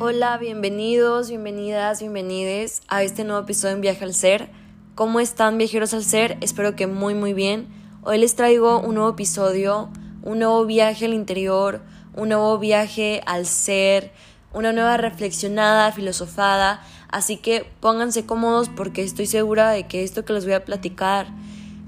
Hola, 0.00 0.38
bienvenidos, 0.38 1.28
bienvenidas, 1.28 1.98
bienvenides 1.98 2.82
a 2.86 3.02
este 3.02 3.24
nuevo 3.24 3.42
episodio 3.42 3.74
en 3.74 3.80
Viaje 3.80 4.04
al 4.04 4.14
Ser. 4.14 4.48
¿Cómo 4.94 5.18
están 5.18 5.58
viajeros 5.58 5.92
al 5.92 6.04
ser? 6.04 6.38
Espero 6.40 6.76
que 6.76 6.86
muy 6.86 7.14
muy 7.14 7.32
bien. 7.32 7.66
Hoy 8.04 8.18
les 8.18 8.36
traigo 8.36 8.78
un 8.78 8.94
nuevo 8.94 9.10
episodio, 9.10 9.88
un 10.22 10.38
nuevo 10.38 10.64
viaje 10.66 11.06
al 11.06 11.14
interior, 11.14 11.80
un 12.14 12.28
nuevo 12.28 12.56
viaje 12.60 13.22
al 13.26 13.44
ser, 13.44 14.12
una 14.52 14.72
nueva 14.72 14.98
reflexionada, 14.98 15.90
filosofada. 15.90 16.80
Así 17.08 17.36
que 17.36 17.66
pónganse 17.80 18.24
cómodos 18.24 18.68
porque 18.68 19.02
estoy 19.02 19.26
segura 19.26 19.70
de 19.70 19.88
que 19.88 20.04
esto 20.04 20.24
que 20.24 20.32
les 20.32 20.44
voy 20.44 20.54
a 20.54 20.64
platicar 20.64 21.26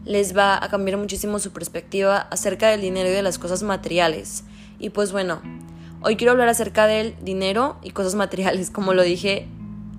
les 0.05 0.37
va 0.37 0.57
a 0.61 0.69
cambiar 0.69 0.99
muchísimo 0.99 1.39
su 1.39 1.53
perspectiva 1.53 2.19
acerca 2.33 2.71
del 2.71 2.81
dinero 2.81 3.09
y 3.09 3.13
de 3.13 3.23
las 3.23 3.39
cosas 3.39 3.63
materiales. 3.63 4.42
Y 4.80 4.91
pues 4.91 5.12
bueno, 5.12 5.42
Hoy 6.03 6.17
quiero 6.17 6.33
hablar 6.33 6.49
acerca 6.49 6.87
del 6.87 7.15
dinero 7.21 7.77
y 7.83 7.91
cosas 7.91 8.15
materiales, 8.15 8.71
como 8.71 8.95
lo 8.95 9.03
dije 9.03 9.47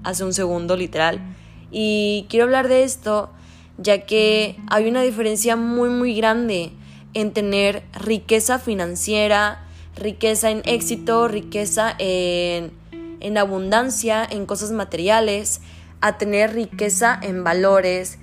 hace 0.04 0.24
un 0.24 0.34
segundo 0.34 0.76
literal. 0.76 1.22
Y 1.70 2.26
quiero 2.28 2.46
hablar 2.46 2.68
de 2.70 2.84
esto 2.84 3.30
ya 3.78 4.02
que 4.06 4.58
hay 4.68 4.88
una 4.90 5.04
diferencia 5.04 5.56
muy 5.56 5.90
muy 5.90 6.16
grande 6.16 6.72
en 7.14 7.34
tener 7.34 7.84
riqueza 7.94 8.58
financiera, 8.58 9.64
riqueza 9.96 10.50
en 10.50 10.64
éxito, 10.66 11.28
riqueza 11.28 11.94
en, 12.00 12.72
en 13.20 13.38
abundancia, 13.38 14.28
en 14.28 14.48
cosas 14.48 14.72
materiales, 14.72 15.62
a 16.02 16.18
tener 16.18 16.56
riqueza 16.56 17.20
en 17.22 17.44
valores, 17.44 18.18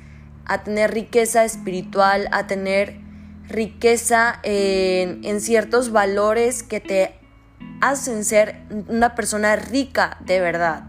a 0.46 0.64
tener 0.64 0.92
riqueza 0.92 1.44
espiritual, 1.44 2.28
a 2.32 2.48
tener 2.48 2.98
riqueza 3.46 4.40
en, 4.42 5.24
en 5.24 5.40
ciertos 5.40 5.92
valores 5.92 6.64
que 6.64 6.80
te 6.80 7.17
hacen 7.80 8.24
ser 8.24 8.62
una 8.88 9.14
persona 9.14 9.56
rica 9.56 10.18
de 10.20 10.40
verdad, 10.40 10.84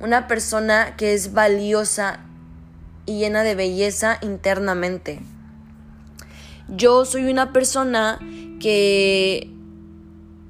una 0.00 0.28
persona 0.28 0.96
que 0.96 1.14
es 1.14 1.32
valiosa 1.32 2.20
y 3.06 3.18
llena 3.18 3.42
de 3.42 3.54
belleza 3.54 4.18
internamente. 4.22 5.20
Yo 6.68 7.04
soy 7.04 7.30
una 7.30 7.52
persona 7.52 8.18
que 8.60 9.50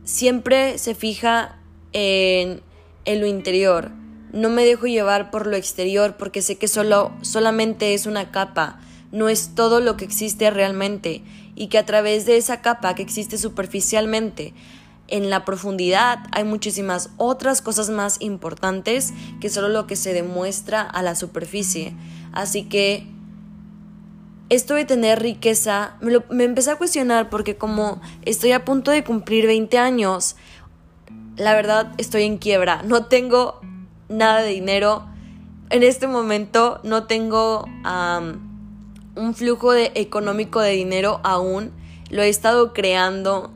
siempre 0.05 0.78
se 0.78 0.95
fija 0.95 1.58
en, 1.92 2.61
lo 3.06 3.27
interior. 3.27 3.91
No 4.33 4.48
me 4.48 4.64
dejo 4.64 4.86
llevar 4.86 5.30
por 5.30 5.47
lo 5.47 5.56
exterior 5.56 6.17
porque 6.17 6.42
sé 6.42 6.56
que 6.56 6.69
solo, 6.69 7.12
solamente 7.23 7.95
es 7.95 8.06
una 8.06 8.30
capa, 8.30 8.80
no 9.11 9.28
es 9.28 9.55
todo 9.55 9.80
lo 9.80 9.97
que 9.97 10.05
existe 10.05 10.50
realmente 10.50 11.23
y 11.55 11.67
que 11.69 11.78
a 11.78 11.84
través 11.84 12.25
de 12.25 12.36
esa 12.39 12.62
capa 12.62 12.95
que 12.95 13.03
existe 13.03 13.36
superficialmente 13.36 14.55
en 15.12 15.28
la 15.30 15.44
profundidad 15.44 16.20
hay 16.32 16.42
muchísimas 16.44 17.10
otras 17.18 17.60
cosas 17.60 17.91
más 17.91 18.20
importantes 18.20 19.12
que 19.41 19.50
solo 19.50 19.68
lo 19.68 19.86
que 19.86 19.94
se 19.94 20.14
demuestra 20.14 20.80
a 20.80 21.02
la 21.02 21.14
superficie. 21.14 21.94
Así 22.32 22.64
que 22.64 23.06
esto 24.48 24.74
de 24.74 24.86
tener 24.86 25.20
riqueza 25.20 25.96
me, 26.00 26.18
me 26.30 26.44
empecé 26.44 26.70
a 26.70 26.77
cuestionar 26.77 27.28
porque 27.28 27.56
como 27.56 28.00
estoy 28.24 28.52
a 28.52 28.64
punto 28.64 28.90
de 28.90 29.05
cumplir 29.05 29.46
20 29.46 29.77
años, 29.77 30.36
la 31.36 31.55
verdad 31.55 31.92
estoy 31.98 32.22
en 32.22 32.38
quiebra. 32.38 32.83
No 32.83 33.05
tengo 33.05 33.60
nada 34.08 34.40
de 34.40 34.48
dinero. 34.50 35.06
En 35.68 35.83
este 35.83 36.06
momento 36.06 36.80
no 36.84 37.05
tengo 37.05 37.66
un 39.14 39.34
flujo 39.34 39.74
económico 39.74 40.60
de 40.60 40.72
dinero 40.72 41.20
aún. 41.22 41.70
Lo 42.10 42.22
he 42.22 42.30
estado 42.30 42.72
creando 42.72 43.52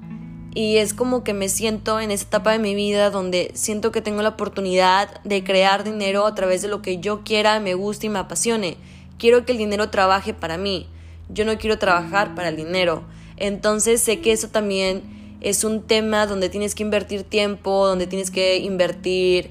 y 0.56 0.78
es 0.78 0.94
como 0.94 1.22
que 1.22 1.34
me 1.34 1.50
siento 1.50 2.00
en 2.00 2.10
esa 2.10 2.24
etapa 2.24 2.52
de 2.52 2.58
mi 2.58 2.74
vida 2.74 3.10
donde 3.10 3.50
siento 3.52 3.92
que 3.92 4.00
tengo 4.00 4.22
la 4.22 4.30
oportunidad 4.30 5.20
de 5.22 5.44
crear 5.44 5.84
dinero 5.84 6.24
a 6.24 6.34
través 6.34 6.62
de 6.62 6.68
lo 6.68 6.80
que 6.80 6.96
yo 6.96 7.22
quiera, 7.24 7.61
me 7.61 7.74
guste 7.74 8.06
y 8.06 8.08
me 8.08 8.20
apasione. 8.20 8.78
Quiero 9.18 9.45
que 9.45 9.52
el 9.52 9.58
dinero 9.58 9.90
trabaje 9.90 10.33
para 10.33 10.56
mí. 10.56 10.86
Yo 11.28 11.45
no 11.45 11.58
quiero 11.58 11.78
trabajar 11.78 12.34
para 12.34 12.48
el 12.48 12.56
dinero. 12.56 13.05
Entonces 13.36 14.00
sé 14.00 14.20
que 14.20 14.33
eso 14.33 14.48
también 14.48 15.02
es 15.42 15.62
un 15.62 15.83
tema 15.83 16.24
donde 16.27 16.48
tienes 16.48 16.74
que 16.74 16.84
invertir 16.84 17.22
tiempo, 17.22 17.86
donde 17.86 18.06
tienes 18.06 18.30
que 18.30 18.56
invertir 18.56 19.50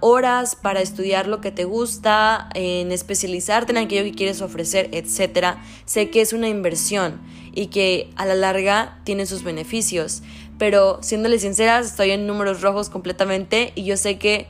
horas 0.00 0.56
para 0.56 0.80
estudiar 0.80 1.28
lo 1.28 1.40
que 1.40 1.52
te 1.52 1.64
gusta, 1.64 2.48
en 2.54 2.90
especializarte 2.90 3.72
en 3.72 3.78
aquello 3.78 4.02
que 4.02 4.12
quieres 4.12 4.42
ofrecer, 4.42 4.90
etc. 4.92 5.56
Sé 5.84 6.10
que 6.10 6.20
es 6.20 6.32
una 6.32 6.48
inversión 6.48 7.20
y 7.54 7.66
que 7.68 8.10
a 8.16 8.26
la 8.26 8.34
larga 8.34 9.00
tiene 9.04 9.26
sus 9.26 9.44
beneficios. 9.44 10.22
Pero 10.58 10.98
siéndole 11.02 11.38
sinceras, 11.38 11.86
estoy 11.86 12.10
en 12.10 12.26
números 12.26 12.60
rojos 12.60 12.88
completamente 12.88 13.72
y 13.74 13.84
yo 13.84 13.96
sé 13.96 14.18
que 14.18 14.46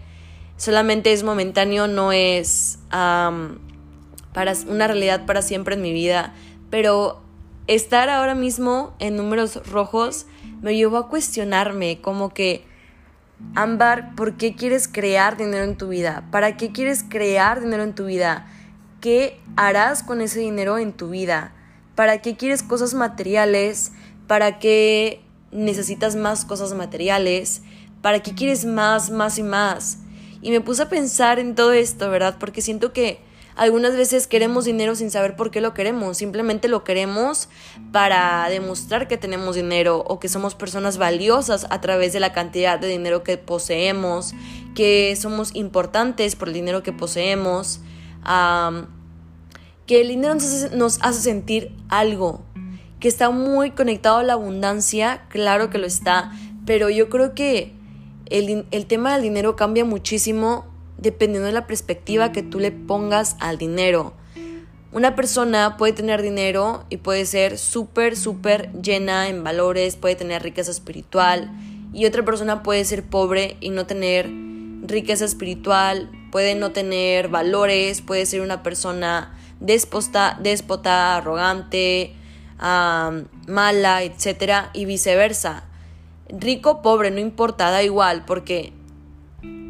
solamente 0.56 1.12
es 1.12 1.22
momentáneo, 1.22 1.86
no 1.88 2.12
es 2.12 2.78
para 2.90 4.54
una 4.66 4.86
realidad 4.86 5.26
para 5.26 5.42
siempre 5.42 5.74
en 5.74 5.82
mi 5.82 5.92
vida. 5.92 6.34
Pero 6.70 7.22
estar 7.66 8.08
ahora 8.08 8.34
mismo 8.34 8.94
en 8.98 9.16
números 9.16 9.66
rojos 9.66 10.26
me 10.62 10.74
llevó 10.74 10.96
a 10.96 11.08
cuestionarme 11.08 12.00
como 12.00 12.32
que 12.32 12.64
Ámbar, 13.54 14.14
¿por 14.14 14.36
qué 14.36 14.54
quieres 14.54 14.88
crear 14.88 15.36
dinero 15.36 15.64
en 15.64 15.76
tu 15.76 15.88
vida? 15.88 16.24
¿Para 16.30 16.56
qué 16.56 16.72
quieres 16.72 17.04
crear 17.06 17.60
dinero 17.60 17.82
en 17.82 17.94
tu 17.94 18.06
vida? 18.06 18.46
¿Qué 19.00 19.40
harás 19.56 20.02
con 20.02 20.20
ese 20.20 20.40
dinero 20.40 20.78
en 20.78 20.92
tu 20.92 21.10
vida? 21.10 21.52
¿Para 21.94 22.22
qué 22.22 22.36
quieres 22.36 22.62
cosas 22.62 22.94
materiales? 22.94 23.92
¿Para 24.26 24.58
qué 24.58 25.22
necesitas 25.50 26.16
más 26.16 26.44
cosas 26.44 26.72
materiales? 26.72 27.62
¿Para 28.00 28.20
qué 28.20 28.34
quieres 28.34 28.64
más, 28.64 29.10
más 29.10 29.38
y 29.38 29.42
más? 29.42 29.98
Y 30.40 30.50
me 30.50 30.60
puse 30.60 30.82
a 30.82 30.88
pensar 30.88 31.38
en 31.38 31.54
todo 31.54 31.72
esto, 31.72 32.10
¿verdad? 32.10 32.36
Porque 32.40 32.62
siento 32.62 32.92
que 32.92 33.20
algunas 33.54 33.96
veces 33.96 34.26
queremos 34.26 34.64
dinero 34.64 34.94
sin 34.94 35.10
saber 35.10 35.36
por 35.36 35.50
qué 35.50 35.60
lo 35.60 35.74
queremos, 35.74 36.16
simplemente 36.16 36.68
lo 36.68 36.84
queremos 36.84 37.48
para 37.92 38.48
demostrar 38.48 39.08
que 39.08 39.18
tenemos 39.18 39.56
dinero 39.56 40.02
o 40.06 40.18
que 40.18 40.28
somos 40.28 40.54
personas 40.54 40.98
valiosas 40.98 41.66
a 41.70 41.80
través 41.80 42.12
de 42.12 42.20
la 42.20 42.32
cantidad 42.32 42.78
de 42.78 42.88
dinero 42.88 43.22
que 43.22 43.36
poseemos, 43.36 44.32
que 44.74 45.14
somos 45.16 45.54
importantes 45.54 46.36
por 46.36 46.48
el 46.48 46.54
dinero 46.54 46.82
que 46.82 46.92
poseemos, 46.92 47.80
que 49.86 50.00
el 50.00 50.08
dinero 50.08 50.34
nos 50.34 50.44
hace, 50.44 50.76
nos 50.76 50.98
hace 51.02 51.20
sentir 51.20 51.76
algo, 51.88 52.42
que 53.00 53.08
está 53.08 53.30
muy 53.30 53.72
conectado 53.72 54.18
a 54.18 54.22
la 54.22 54.34
abundancia, 54.34 55.26
claro 55.28 55.68
que 55.68 55.78
lo 55.78 55.86
está, 55.86 56.32
pero 56.64 56.88
yo 56.88 57.10
creo 57.10 57.34
que 57.34 57.74
el, 58.26 58.66
el 58.70 58.86
tema 58.86 59.12
del 59.12 59.22
dinero 59.22 59.56
cambia 59.56 59.84
muchísimo 59.84 60.71
dependiendo 61.02 61.46
de 61.46 61.52
la 61.52 61.66
perspectiva 61.66 62.32
que 62.32 62.42
tú 62.42 62.60
le 62.60 62.70
pongas 62.70 63.36
al 63.40 63.58
dinero. 63.58 64.14
Una 64.92 65.16
persona 65.16 65.76
puede 65.76 65.94
tener 65.94 66.22
dinero 66.22 66.84
y 66.90 66.98
puede 66.98 67.26
ser 67.26 67.58
súper, 67.58 68.16
súper 68.16 68.70
llena 68.80 69.28
en 69.28 69.42
valores, 69.42 69.96
puede 69.96 70.16
tener 70.16 70.42
riqueza 70.42 70.70
espiritual 70.70 71.50
y 71.92 72.06
otra 72.06 72.24
persona 72.24 72.62
puede 72.62 72.84
ser 72.84 73.02
pobre 73.02 73.56
y 73.60 73.70
no 73.70 73.86
tener 73.86 74.30
riqueza 74.82 75.24
espiritual, 75.24 76.10
puede 76.30 76.54
no 76.54 76.72
tener 76.72 77.28
valores, 77.28 78.00
puede 78.00 78.26
ser 78.26 78.42
una 78.42 78.62
persona 78.62 79.38
déspota, 79.60 81.16
arrogante, 81.16 82.14
mala, 82.58 84.02
etc. 84.02 84.68
y 84.72 84.84
viceversa. 84.84 85.64
Rico, 86.28 86.82
pobre, 86.82 87.10
no 87.10 87.18
importa, 87.18 87.70
da 87.70 87.82
igual, 87.82 88.24
porque 88.26 88.72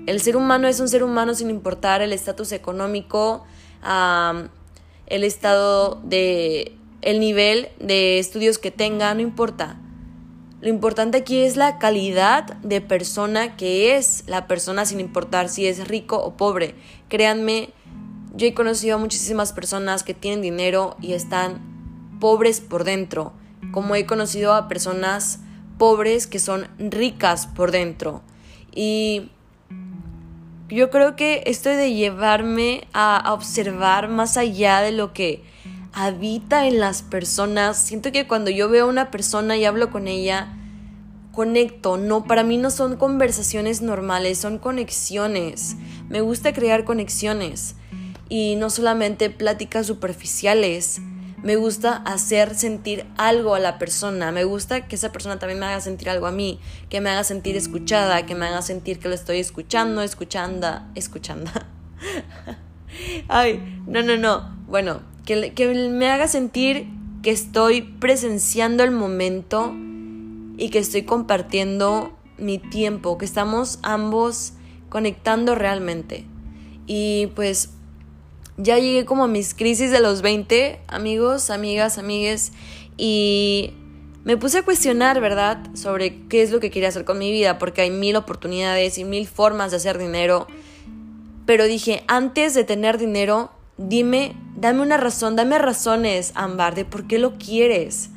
el 0.06 0.20
ser 0.20 0.36
humano 0.36 0.68
es 0.68 0.80
un 0.80 0.88
ser 0.88 1.04
humano 1.04 1.34
sin 1.34 1.50
importar 1.50 2.02
el 2.02 2.12
estatus 2.12 2.52
económico, 2.52 3.44
el 5.06 5.24
estado 5.24 6.00
de, 6.04 6.76
el 7.02 7.20
nivel 7.20 7.68
de 7.80 8.18
estudios 8.18 8.58
que 8.58 8.70
tenga, 8.70 9.14
no 9.14 9.20
importa. 9.20 9.78
Lo 10.60 10.68
importante 10.68 11.18
aquí 11.18 11.42
es 11.42 11.56
la 11.56 11.78
calidad 11.78 12.56
de 12.58 12.80
persona 12.80 13.56
que 13.56 13.96
es 13.96 14.22
la 14.26 14.46
persona 14.46 14.84
sin 14.84 15.00
importar 15.00 15.48
si 15.48 15.66
es 15.66 15.88
rico 15.88 16.18
o 16.18 16.36
pobre. 16.36 16.76
Créanme, 17.08 17.70
yo 18.34 18.46
he 18.46 18.54
conocido 18.54 18.96
a 18.96 18.98
muchísimas 18.98 19.52
personas 19.52 20.04
que 20.04 20.14
tienen 20.14 20.40
dinero 20.40 20.96
y 21.00 21.14
están 21.14 21.60
pobres 22.20 22.60
por 22.60 22.84
dentro, 22.84 23.32
como 23.72 23.96
he 23.96 24.06
conocido 24.06 24.54
a 24.54 24.68
personas 24.68 25.40
pobres 25.78 26.28
que 26.28 26.38
son 26.38 26.68
ricas 26.78 27.48
por 27.48 27.72
dentro. 27.72 28.22
Y 28.72 29.32
yo 30.68 30.90
creo 30.90 31.16
que 31.16 31.42
esto 31.46 31.68
de 31.68 31.94
llevarme 31.94 32.86
a, 32.92 33.32
observar 33.32 34.08
más 34.08 34.36
allá 34.36 34.80
de 34.80 34.92
lo 34.92 35.12
que 35.12 35.42
habita 35.92 36.66
en 36.66 36.80
las 36.80 37.02
personas, 37.02 37.76
siento 37.78 38.12
que 38.12 38.26
cuando 38.26 38.50
yo 38.50 38.68
veo 38.68 38.86
a 38.86 38.88
una 38.88 39.10
persona 39.10 39.56
y 39.56 39.64
hablo 39.64 39.90
con 39.90 40.08
ella, 40.08 40.56
conecto, 41.32 41.96
no, 41.96 42.24
para 42.24 42.42
mí 42.42 42.56
no 42.56 42.70
son 42.70 42.96
conversaciones 42.96 43.82
normales, 43.82 44.38
son 44.38 44.58
conexiones. 44.58 45.76
Me 46.08 46.20
gusta 46.20 46.52
crear 46.52 46.84
conexiones 46.84 47.76
y 48.28 48.56
no 48.56 48.70
solamente 48.70 49.30
pláticas 49.30 49.86
superficiales, 49.86 51.00
Me 51.42 51.56
gusta 51.56 51.96
hacer 51.96 52.54
sentir 52.54 53.04
algo 53.16 53.54
a 53.54 53.58
la 53.58 53.78
persona. 53.78 54.30
Me 54.30 54.44
gusta 54.44 54.86
que 54.86 54.94
esa 54.94 55.10
persona 55.10 55.38
también 55.40 55.58
me 55.58 55.66
haga 55.66 55.80
sentir 55.80 56.08
algo 56.08 56.26
a 56.26 56.32
mí. 56.32 56.60
Que 56.88 57.00
me 57.00 57.10
haga 57.10 57.24
sentir 57.24 57.56
escuchada. 57.56 58.24
Que 58.26 58.36
me 58.36 58.46
haga 58.46 58.62
sentir 58.62 59.00
que 59.00 59.08
lo 59.08 59.14
estoy 59.14 59.38
escuchando, 59.38 60.02
escuchando, 60.02 60.82
escuchando. 60.94 61.50
Ay, 63.28 63.82
no, 63.86 64.02
no, 64.02 64.16
no. 64.16 64.56
Bueno, 64.68 65.00
que, 65.24 65.52
que 65.52 65.66
me 65.90 66.10
haga 66.10 66.28
sentir 66.28 66.86
que 67.22 67.32
estoy 67.32 67.82
presenciando 67.82 68.84
el 68.84 68.92
momento 68.92 69.74
y 70.56 70.68
que 70.70 70.78
estoy 70.78 71.02
compartiendo 71.02 72.16
mi 72.38 72.58
tiempo. 72.58 73.18
Que 73.18 73.24
estamos 73.24 73.80
ambos 73.82 74.52
conectando 74.88 75.56
realmente. 75.56 76.24
Y 76.86 77.28
pues 77.34 77.70
ya 78.62 78.78
llegué 78.78 79.04
como 79.04 79.24
a 79.24 79.28
mis 79.28 79.54
crisis 79.54 79.90
de 79.90 80.00
los 80.00 80.22
20, 80.22 80.80
amigos, 80.86 81.50
amigas, 81.50 81.98
amigues, 81.98 82.52
y 82.96 83.74
me 84.24 84.36
puse 84.36 84.58
a 84.58 84.62
cuestionar, 84.62 85.20
¿verdad?, 85.20 85.58
sobre 85.74 86.26
qué 86.28 86.42
es 86.42 86.52
lo 86.52 86.60
que 86.60 86.70
quería 86.70 86.88
hacer 86.88 87.04
con 87.04 87.18
mi 87.18 87.32
vida, 87.32 87.58
porque 87.58 87.82
hay 87.82 87.90
mil 87.90 88.14
oportunidades 88.14 88.98
y 88.98 89.04
mil 89.04 89.26
formas 89.26 89.72
de 89.72 89.78
hacer 89.78 89.98
dinero. 89.98 90.46
Pero 91.44 91.64
dije, 91.64 92.04
antes 92.06 92.54
de 92.54 92.62
tener 92.62 92.98
dinero, 92.98 93.50
dime, 93.78 94.36
dame 94.56 94.82
una 94.82 94.96
razón, 94.96 95.34
dame 95.34 95.58
razones, 95.58 96.30
Ambar, 96.36 96.76
de 96.76 96.84
por 96.84 97.08
qué 97.08 97.18
lo 97.18 97.36
quieres. 97.36 98.10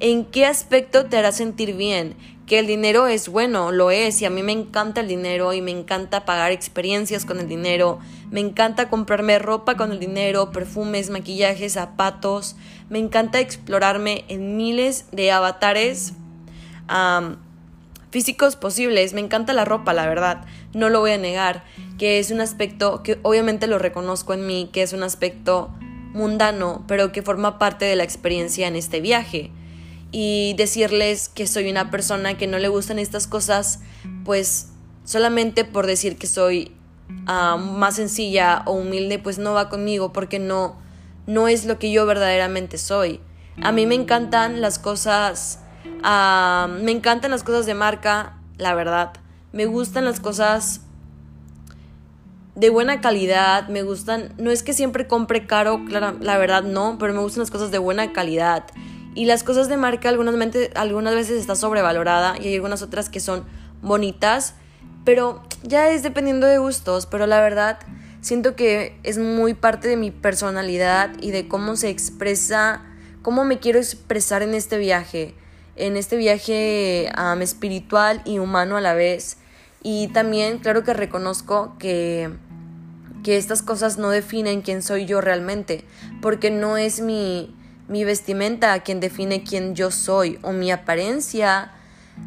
¿En 0.00 0.24
qué 0.24 0.46
aspecto 0.46 1.06
te 1.06 1.18
hará 1.18 1.32
sentir 1.32 1.76
bien? 1.76 2.16
Que 2.48 2.58
el 2.58 2.66
dinero 2.66 3.06
es 3.06 3.28
bueno, 3.28 3.72
lo 3.72 3.90
es, 3.90 4.22
y 4.22 4.24
a 4.24 4.30
mí 4.30 4.42
me 4.42 4.52
encanta 4.52 5.02
el 5.02 5.08
dinero 5.08 5.52
y 5.52 5.60
me 5.60 5.70
encanta 5.70 6.24
pagar 6.24 6.50
experiencias 6.50 7.26
con 7.26 7.38
el 7.38 7.46
dinero, 7.46 7.98
me 8.30 8.40
encanta 8.40 8.88
comprarme 8.88 9.38
ropa 9.38 9.76
con 9.76 9.92
el 9.92 10.00
dinero, 10.00 10.50
perfumes, 10.50 11.10
maquillajes, 11.10 11.74
zapatos, 11.74 12.56
me 12.88 12.98
encanta 12.98 13.38
explorarme 13.38 14.24
en 14.28 14.56
miles 14.56 15.04
de 15.12 15.30
avatares 15.30 16.14
físicos 18.10 18.56
posibles, 18.56 19.12
me 19.12 19.20
encanta 19.20 19.52
la 19.52 19.66
ropa, 19.66 19.92
la 19.92 20.08
verdad, 20.08 20.46
no 20.72 20.88
lo 20.88 21.00
voy 21.00 21.10
a 21.10 21.18
negar, 21.18 21.64
que 21.98 22.18
es 22.18 22.30
un 22.30 22.40
aspecto 22.40 23.02
que 23.02 23.18
obviamente 23.22 23.66
lo 23.66 23.78
reconozco 23.78 24.32
en 24.32 24.46
mí, 24.46 24.70
que 24.72 24.80
es 24.80 24.94
un 24.94 25.02
aspecto 25.02 25.68
mundano, 26.14 26.82
pero 26.88 27.12
que 27.12 27.20
forma 27.20 27.58
parte 27.58 27.84
de 27.84 27.96
la 27.96 28.04
experiencia 28.04 28.66
en 28.66 28.76
este 28.76 29.02
viaje 29.02 29.50
y 30.10 30.54
decirles 30.56 31.28
que 31.28 31.46
soy 31.46 31.70
una 31.70 31.90
persona 31.90 32.36
que 32.36 32.46
no 32.46 32.58
le 32.58 32.68
gustan 32.68 32.98
estas 32.98 33.26
cosas, 33.26 33.80
pues 34.24 34.70
solamente 35.04 35.64
por 35.64 35.86
decir 35.86 36.16
que 36.16 36.26
soy 36.26 36.72
ah, 37.26 37.56
más 37.56 37.96
sencilla 37.96 38.62
o 38.66 38.72
humilde, 38.72 39.18
pues 39.18 39.38
no 39.38 39.52
va 39.52 39.68
conmigo 39.68 40.12
porque 40.12 40.38
no, 40.38 40.76
no 41.26 41.48
es 41.48 41.66
lo 41.66 41.78
que 41.78 41.90
yo 41.90 42.06
verdaderamente 42.06 42.78
soy. 42.78 43.20
A 43.60 43.72
mí 43.72 43.86
me 43.86 43.96
encantan 43.96 44.60
las 44.60 44.78
cosas, 44.78 45.60
ah, 46.02 46.68
me 46.80 46.92
encantan 46.92 47.30
las 47.30 47.42
cosas 47.42 47.66
de 47.66 47.74
marca, 47.74 48.38
la 48.56 48.74
verdad. 48.74 49.12
Me 49.52 49.66
gustan 49.66 50.04
las 50.04 50.20
cosas 50.20 50.82
de 52.54 52.70
buena 52.70 53.00
calidad, 53.00 53.68
me 53.68 53.82
gustan, 53.82 54.34
no 54.38 54.50
es 54.50 54.62
que 54.62 54.72
siempre 54.72 55.06
compre 55.06 55.46
caro, 55.46 55.80
la 55.88 56.38
verdad 56.38 56.62
no, 56.64 56.96
pero 56.98 57.12
me 57.12 57.20
gustan 57.20 57.40
las 57.40 57.50
cosas 57.50 57.70
de 57.70 57.78
buena 57.78 58.12
calidad. 58.12 58.64
Y 59.14 59.24
las 59.24 59.42
cosas 59.42 59.68
de 59.68 59.76
marca 59.76 60.08
algunas, 60.08 60.34
algunas 60.74 61.14
veces 61.14 61.40
está 61.40 61.54
sobrevalorada 61.54 62.36
y 62.38 62.48
hay 62.48 62.54
algunas 62.54 62.82
otras 62.82 63.08
que 63.08 63.20
son 63.20 63.44
bonitas, 63.82 64.54
pero 65.04 65.42
ya 65.62 65.90
es 65.90 66.02
dependiendo 66.02 66.46
de 66.46 66.58
gustos, 66.58 67.06
pero 67.06 67.26
la 67.26 67.40
verdad 67.40 67.78
siento 68.20 68.56
que 68.56 68.98
es 69.02 69.18
muy 69.18 69.54
parte 69.54 69.88
de 69.88 69.96
mi 69.96 70.10
personalidad 70.10 71.10
y 71.20 71.30
de 71.30 71.48
cómo 71.48 71.76
se 71.76 71.88
expresa, 71.88 72.82
cómo 73.22 73.44
me 73.44 73.58
quiero 73.58 73.78
expresar 73.78 74.42
en 74.42 74.54
este 74.54 74.78
viaje, 74.78 75.34
en 75.76 75.96
este 75.96 76.16
viaje 76.16 77.10
espiritual 77.40 78.22
y 78.24 78.38
humano 78.38 78.76
a 78.76 78.80
la 78.80 78.94
vez. 78.94 79.38
Y 79.82 80.08
también 80.08 80.58
claro 80.58 80.82
que 80.82 80.92
reconozco 80.92 81.76
que, 81.78 82.30
que 83.22 83.36
estas 83.36 83.62
cosas 83.62 83.96
no 83.96 84.10
definen 84.10 84.62
quién 84.62 84.82
soy 84.82 85.06
yo 85.06 85.20
realmente, 85.20 85.84
porque 86.20 86.50
no 86.50 86.76
es 86.76 87.00
mi, 87.00 87.54
mi 87.88 88.04
vestimenta 88.04 88.78
quien 88.80 89.00
define 89.00 89.42
quién 89.42 89.74
yo 89.74 89.90
soy 89.90 90.38
o 90.42 90.52
mi 90.52 90.70
apariencia 90.70 91.72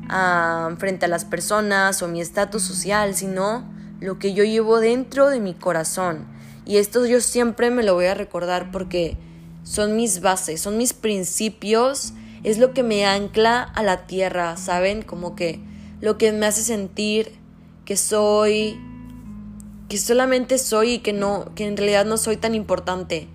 ah, 0.10 0.72
frente 0.80 1.06
a 1.06 1.10
las 1.10 1.24
personas 1.24 2.02
o 2.02 2.08
mi 2.08 2.20
estatus 2.20 2.64
social, 2.64 3.16
sino 3.16 3.64
lo 4.00 4.18
que 4.18 4.34
yo 4.34 4.44
llevo 4.44 4.80
dentro 4.80 5.30
de 5.30 5.40
mi 5.40 5.54
corazón. 5.54 6.26
Y 6.66 6.78
esto 6.78 7.06
yo 7.06 7.22
siempre 7.22 7.70
me 7.70 7.84
lo 7.84 7.94
voy 7.94 8.06
a 8.06 8.16
recordar 8.16 8.72
porque 8.72 9.18
son 9.64 9.96
mis 9.96 10.22
bases, 10.22 10.60
son 10.62 10.78
mis 10.78 10.94
principios, 10.94 12.14
es 12.44 12.58
lo 12.58 12.74
que 12.74 12.82
me 12.82 13.06
ancla 13.06 13.62
a 13.62 13.84
la 13.84 14.08
tierra, 14.08 14.58
¿saben? 14.58 15.04
Como 15.04 15.36
que 15.36 15.60
lo 16.02 16.18
que 16.18 16.32
me 16.32 16.48
hace 16.48 16.64
sentir 16.64 17.34
que 17.86 17.98
soy 17.98 18.80
que 19.88 19.98
solamente 19.98 20.58
soy 20.58 20.94
y 20.94 21.00
que 21.00 21.14
no 21.14 21.54
que 21.54 21.68
en 21.68 21.76
realidad 21.76 22.06
no 22.06 22.18
soy 22.18 22.38
tan 22.38 22.56
importante 22.56 23.28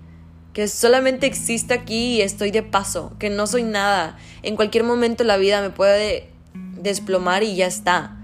que 0.57 0.67
solamente 0.67 1.27
existo 1.27 1.75
aquí 1.75 2.15
y 2.15 2.21
estoy 2.21 2.49
de 2.49 2.63
paso, 2.63 3.13
que 3.19 3.29
no 3.29 3.45
soy 3.45 3.61
nada. 3.61 4.17
En 4.41 4.55
cualquier 4.55 4.83
momento 4.83 5.23
la 5.23 5.37
vida 5.37 5.61
me 5.61 5.69
puede 5.69 6.31
desplomar 6.81 7.43
y 7.43 7.55
ya 7.55 7.67
está. 7.67 8.17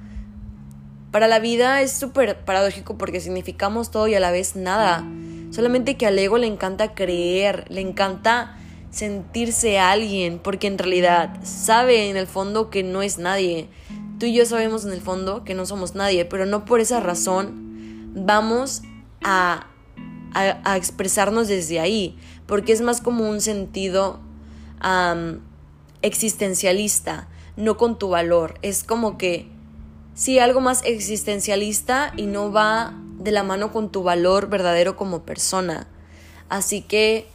Para 1.11 1.27
la 1.27 1.37
vida 1.37 1.83
es 1.83 1.91
súper 1.91 2.39
paradójico 2.39 2.97
porque 2.97 3.19
significamos 3.19 3.91
todo 3.91 4.07
y 4.07 4.15
a 4.15 4.19
la 4.19 4.31
vez 4.31 4.55
nada. 4.55 5.05
Solamente 5.51 5.95
que 5.95 6.07
al 6.07 6.17
ego 6.17 6.39
le 6.39 6.47
encanta 6.47 6.95
creer, 6.95 7.65
le 7.69 7.81
encanta 7.81 8.57
sentirse 8.89 9.77
alguien, 9.77 10.39
porque 10.39 10.65
en 10.65 10.79
realidad 10.79 11.37
sabe 11.43 12.09
en 12.09 12.17
el 12.17 12.25
fondo 12.25 12.71
que 12.71 12.81
no 12.81 13.03
es 13.03 13.19
nadie. 13.19 13.69
Tú 14.17 14.25
y 14.25 14.33
yo 14.33 14.47
sabemos 14.47 14.85
en 14.85 14.91
el 14.91 15.01
fondo 15.01 15.43
que 15.43 15.53
no 15.53 15.67
somos 15.67 15.93
nadie, 15.93 16.25
pero 16.25 16.47
no 16.47 16.65
por 16.65 16.79
esa 16.79 16.99
razón 16.99 18.11
vamos 18.15 18.81
a 19.21 19.67
a, 20.33 20.77
expresarnos 20.77 21.47
desde 21.47 21.79
ahí, 21.79 22.17
porque 22.45 22.73
es 22.73 22.81
más 22.81 23.01
como 23.01 23.29
un 23.29 23.41
sentido 23.41 24.19
existencialista, 26.01 27.27
no 27.55 27.77
con 27.77 27.97
tu 27.97 28.09
valor. 28.09 28.55
Es 28.61 28.83
como 28.83 29.17
que, 29.17 29.47
sí, 30.13 30.39
algo 30.39 30.59
más 30.59 30.81
existencialista 30.83 32.13
y 32.17 32.25
no 32.25 32.51
va 32.51 32.93
de 33.19 33.31
la 33.31 33.43
mano 33.43 33.71
con 33.71 33.91
tu 33.91 34.03
valor 34.03 34.49
verdadero 34.49 34.95
como 34.95 35.23
persona. 35.23 35.87
Así 36.49 36.81
que, 36.81 37.27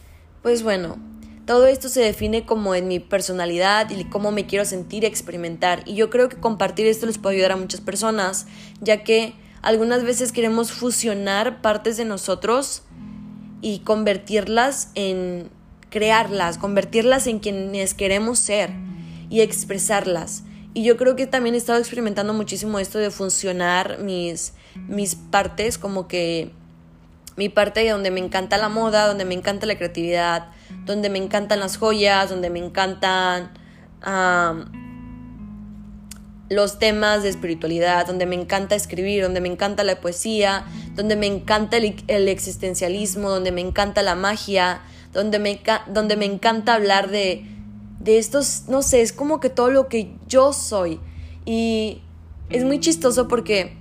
pues 0.42 0.62
bueno, 0.62 0.98
todo 1.46 1.66
esto 1.66 1.88
se 1.88 2.02
define 2.02 2.44
como 2.44 2.74
en 2.74 2.88
mi 2.88 3.00
personalidad 3.00 3.88
y 3.88 4.04
cómo 4.04 4.30
me 4.30 4.46
quiero 4.46 4.66
sentir 4.66 5.06
experimentar. 5.06 5.82
Y 5.86 5.94
yo 5.94 6.10
creo 6.10 6.28
que 6.28 6.36
compartir 6.36 6.86
esto 6.86 7.06
les 7.06 7.16
puede 7.16 7.36
ayudar 7.36 7.52
a 7.52 7.56
muchas 7.56 7.80
personas, 7.80 8.46
ya 8.82 9.02
que 9.02 9.32
algunas 9.62 10.02
veces 10.04 10.32
queremos 10.32 10.72
fusionar 10.72 11.60
partes 11.60 11.96
de 11.96 12.04
nosotros 12.04 12.82
y 13.60 13.80
convertirlas 13.80 14.90
en 14.94 15.50
crearlas, 15.90 16.58
convertirlas 16.58 17.26
en 17.26 17.38
quienes 17.38 17.94
queremos 17.94 18.38
ser 18.38 18.70
y 19.30 19.40
expresarlas. 19.40 20.44
Y 20.74 20.84
yo 20.84 20.96
creo 20.96 21.16
que 21.16 21.26
también 21.26 21.54
he 21.54 21.58
estado 21.58 21.78
experimentando 21.78 22.34
muchísimo 22.34 22.78
esto 22.78 22.98
de 22.98 23.10
funcionar 23.10 23.98
mis, 23.98 24.52
mis 24.86 25.16
partes, 25.16 25.78
como 25.78 26.06
que 26.06 26.52
mi 27.36 27.48
parte 27.48 27.88
donde 27.88 28.10
me 28.10 28.20
encanta 28.20 28.58
la 28.58 28.68
moda, 28.68 29.06
donde 29.06 29.24
me 29.24 29.34
encanta 29.34 29.66
la 29.66 29.76
creatividad, 29.76 30.50
donde 30.84 31.08
me 31.08 31.18
encantan 31.18 31.60
las 31.60 31.78
joyas, 31.78 32.30
donde 32.30 32.50
me 32.50 32.58
encantan 32.58 33.50
los 36.50 36.78
temas 36.78 37.22
de 37.22 37.28
espiritualidad, 37.28 38.06
donde 38.06 38.26
me 38.26 38.34
encanta 38.34 38.74
escribir, 38.74 39.22
donde 39.22 39.40
me 39.40 39.48
encanta 39.48 39.84
la 39.84 40.00
poesía, 40.00 40.64
donde 40.94 41.16
me 41.16 41.26
encanta 41.26 41.76
el, 41.76 42.28
existencialismo, 42.28 43.28
donde 43.30 43.52
me 43.52 43.60
encanta 43.60 44.02
la 44.02 44.14
magia, 44.14 44.80
donde 45.12 45.38
me, 45.38 45.60
donde 45.88 46.16
me 46.16 46.24
encanta 46.24 46.74
hablar 46.74 47.10
de, 47.10 47.44
de 48.00 48.18
estos, 48.18 48.64
no 48.68 48.82
sé, 48.82 49.02
es 49.02 49.12
como 49.12 49.40
que 49.40 49.50
todo 49.50 49.70
lo 49.70 49.88
que 49.88 50.14
yo 50.26 50.52
soy. 50.52 51.00
Y 51.44 52.00
es 52.48 52.64
muy 52.64 52.80
chistoso 52.80 53.28
porque 53.28 53.76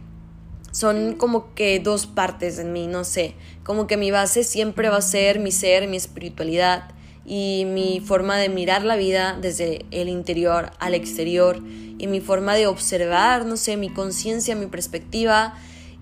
son 0.72 1.16
como 1.16 1.54
que 1.56 1.80
dos 1.80 2.06
partes 2.06 2.60
en 2.60 2.74
mí, 2.74 2.88
no 2.88 3.06
sé, 3.06 3.36
como 3.64 3.88
que 3.88 3.96
mi 3.96 4.12
base 4.12 4.44
siempre 4.44 4.90
va 4.90 4.98
a 4.98 5.02
ser 5.02 5.40
mi 5.40 5.52
ser, 5.52 5.88
mi 5.88 5.98
espiritualidad 5.98 6.90
y 7.30 7.66
mi 7.66 8.00
forma 8.00 8.38
de 8.38 8.48
mirar 8.48 8.86
la 8.86 8.96
vida 8.96 9.38
desde 9.40 9.86
el 9.92 10.08
interior 10.08 10.72
al 10.80 10.94
exterior 10.94 11.62
y 11.98 12.08
mi 12.08 12.22
forma 12.22 12.56
de 12.56 12.68
observar, 12.68 13.46
no 13.46 13.58
sé, 13.58 13.76
mi 13.76 13.90
conciencia, 13.90 14.56
mi 14.56 14.68
perspectiva 14.68 15.54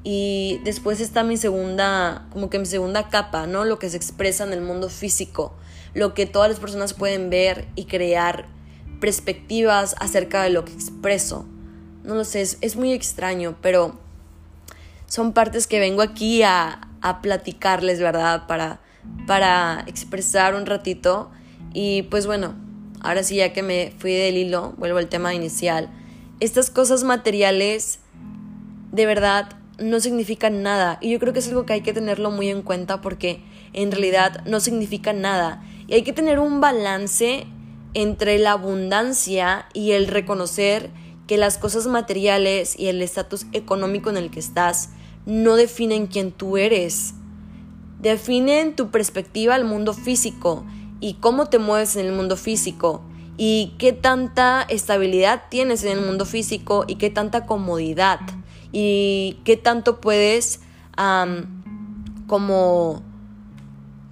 y 0.04 0.62
después 0.64 1.02
está 1.02 1.24
mi 1.24 1.36
segunda, 1.36 2.28
como 2.32 2.52
que 2.52 2.60
mi 2.60 2.68
segunda 2.68 3.10
capa, 3.10 3.48
¿no? 3.48 3.66
Lo 3.66 3.80
que 3.80 3.90
se 3.90 3.98
expresa 3.98 4.44
en 4.44 4.54
el 4.54 4.62
mundo 4.62 4.88
físico, 4.88 5.56
lo 5.96 6.14
que 6.14 6.28
todas 6.28 6.48
las 6.48 6.60
personas 6.60 6.94
pueden 6.94 7.32
ver 7.32 7.68
y 7.76 7.86
crear 7.86 8.46
perspectivas 9.02 9.96
acerca 10.00 10.44
de 10.44 10.52
lo 10.52 10.64
que 10.64 10.74
expreso. 10.74 11.48
No 12.04 12.14
lo 12.14 12.24
sé, 12.24 12.42
es, 12.42 12.76
muy 12.76 12.94
extraño, 12.94 13.58
pero 13.64 13.98
son 15.08 15.34
partes 15.34 15.66
que 15.66 15.80
vengo 15.80 16.04
aquí 16.04 16.44
a, 16.44 16.88
a 17.02 17.24
platicarles, 17.24 18.00
¿verdad? 18.00 18.46
Para 18.46 18.85
para 19.28 19.84
expresar 19.88 20.56
un 20.56 20.66
ratito. 20.66 21.32
Y 21.74 22.04
pues 22.04 22.28
bueno, 22.28 22.56
ahora 23.02 23.24
sí 23.24 23.36
ya 23.36 23.54
que 23.54 23.64
me 23.64 23.94
fui 23.98 24.14
del 24.14 24.38
hilo, 24.38 24.74
vuelvo 24.78 24.98
al 24.98 25.10
tema 25.10 25.34
inicial. 25.34 25.90
Estas 26.40 26.70
cosas 26.70 27.04
materiales 27.04 28.00
de 28.92 29.06
verdad 29.06 29.50
no 29.80 30.00
significan 30.00 30.64
nada. 30.64 30.98
Y 31.02 31.12
yo 31.12 31.20
creo 31.20 31.34
que 31.34 31.40
es 31.40 31.48
algo 31.48 31.66
que 31.66 31.74
hay 31.74 31.82
que 31.82 31.94
tenerlo 31.94 32.32
muy 32.32 32.50
en 32.50 32.62
cuenta 32.62 33.02
porque 33.02 33.42
en 33.74 33.92
realidad 33.92 34.44
no 34.46 34.60
significa 34.60 35.14
nada. 35.14 35.64
Y 35.88 35.94
hay 35.94 36.04
que 36.04 36.14
tener 36.14 36.40
un 36.40 36.62
balance 36.62 37.46
entre 37.94 38.40
la 38.40 38.52
abundancia 38.52 39.68
y 39.74 39.92
el 39.92 40.08
reconocer 40.08 40.90
que 41.28 41.38
las 41.38 41.58
cosas 41.58 41.88
materiales 41.88 42.78
y 42.78 42.88
el 42.88 43.02
estatus 43.02 43.48
económico 43.52 44.10
en 44.10 44.18
el 44.18 44.30
que 44.30 44.40
estás 44.40 44.90
no 45.26 45.56
definen 45.56 46.08
quién 46.08 46.32
tú 46.32 46.58
eres. 46.58 47.14
Definen 48.00 48.76
tu 48.76 48.92
perspectiva 48.92 49.56
al 49.56 49.66
mundo 49.66 49.94
físico 49.94 50.66
y 51.00 51.16
cómo 51.16 51.48
te 51.48 51.60
mueves 51.60 51.96
en 51.96 52.06
el 52.06 52.14
mundo 52.14 52.38
físico 52.38 53.02
y 53.38 53.74
qué 53.78 53.94
tanta 53.94 54.62
estabilidad 54.64 55.44
tienes 55.50 55.84
en 55.84 55.98
el 55.98 56.06
mundo 56.06 56.26
físico 56.26 56.86
y 56.88 56.96
qué 56.96 57.10
tanta 57.10 57.46
comodidad 57.46 58.20
y 58.72 59.40
qué 59.44 59.58
tanto 59.58 60.00
puedes 60.02 60.62
como 62.28 63.02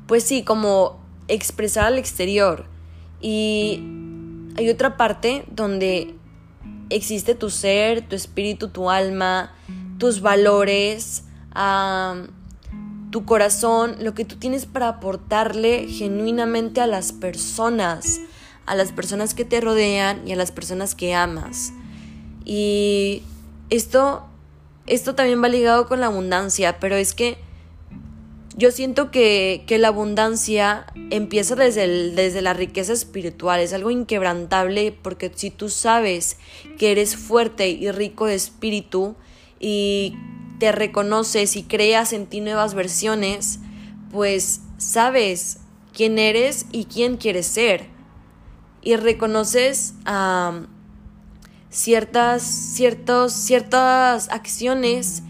pues 0.08 0.24
sí 0.24 0.44
como 0.44 1.00
expresar 1.28 1.86
al 1.86 1.98
exterior. 1.98 2.66
Y 3.22 3.82
hay 4.58 4.70
otra 4.70 4.98
parte 4.98 5.46
donde 5.52 6.16
existe 6.90 7.36
tu 7.36 7.50
ser, 7.50 8.08
tu 8.08 8.16
espíritu, 8.16 8.68
tu 8.68 8.90
alma, 8.90 9.54
tus 9.98 10.22
valores, 10.22 11.24
tu 13.14 13.26
corazón, 13.26 13.98
lo 14.00 14.16
que 14.16 14.26
tú 14.26 14.38
tienes 14.38 14.66
para 14.66 14.88
aportarle 14.88 15.88
genuinamente 15.88 16.82
a 16.82 16.88
las 16.88 17.12
personas, 17.12 18.22
a 18.66 18.74
las 18.74 18.92
personas 18.92 19.36
que 19.36 19.46
te 19.46 19.62
rodean 19.62 20.28
y 20.28 20.32
a 20.32 20.36
las 20.36 20.52
personas 20.52 20.96
que 20.96 21.14
amas. 21.14 21.74
Y 22.44 23.22
esto, 23.70 24.26
esto 24.88 25.14
también 25.14 25.44
va 25.44 25.48
ligado 25.48 25.88
con 25.88 26.00
la 26.00 26.08
abundancia, 26.08 26.80
pero 26.80 26.96
es 26.96 27.14
que 27.14 27.38
yo 28.58 28.72
siento 28.72 29.12
que, 29.12 29.64
la 29.70 29.90
abundancia 29.90 30.88
empieza 31.12 31.56
desde, 31.56 32.14
desde 32.14 32.42
la 32.42 32.56
riqueza 32.56 32.94
espiritual, 32.94 33.60
es 33.60 33.74
algo 33.74 33.92
inquebrantable 33.92 34.92
porque 34.92 35.32
si 35.36 35.52
tú 35.52 35.70
sabes 35.70 36.38
que 36.80 36.92
eres 36.92 37.16
fuerte 37.16 37.70
y 37.70 37.92
rico 37.92 38.26
de 38.26 38.34
espíritu 38.34 39.16
y 39.60 40.16
te 40.60 40.72
reconoces 40.72 41.56
y 41.56 41.64
creas 41.64 42.14
en 42.14 42.28
ti 42.28 42.42
nuevas 42.42 42.74
versiones, 42.74 43.60
pues 44.12 44.62
sabes 44.78 45.60
quién 45.94 46.20
eres 46.20 46.66
y 46.72 46.86
quién 46.86 47.18
quieres 47.18 47.48
ser. 47.48 47.88
Y 48.82 48.96
reconoces 48.96 49.96
ciertas, 51.70 52.44
ciertas 52.44 54.30
acciones 54.30 55.24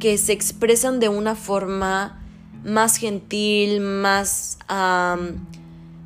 que 0.00 0.18
se 0.18 0.32
expresan 0.32 1.00
de 1.00 1.08
una 1.08 1.34
forma 1.36 2.20
más 2.64 2.96
gentil, 2.96 3.80
más, 3.80 4.58